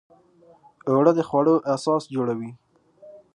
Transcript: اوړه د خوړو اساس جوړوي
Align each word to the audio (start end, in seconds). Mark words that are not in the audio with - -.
اوړه 0.89 1.11
د 1.15 1.19
خوړو 1.29 1.55
اساس 1.75 2.03
جوړوي 2.15 2.51